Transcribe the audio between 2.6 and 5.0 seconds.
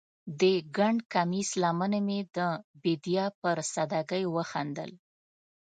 بیدیا پر سادګۍ وخندل